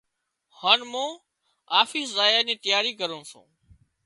[0.59, 1.11] هانَ مُون
[1.81, 3.49] آفيس زايا نِي تياري ڪروُن سُون۔